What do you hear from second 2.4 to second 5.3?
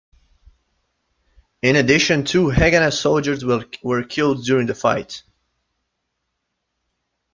Haganah soldiers were killed during the fight.